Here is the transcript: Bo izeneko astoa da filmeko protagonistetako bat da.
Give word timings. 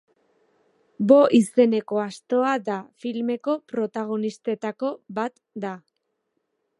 Bo 1.09 1.17
izeneko 1.39 1.99
astoa 2.05 2.55
da 2.71 2.77
filmeko 3.03 3.55
protagonistetako 3.73 4.91
bat 5.21 5.37
da. 5.67 5.79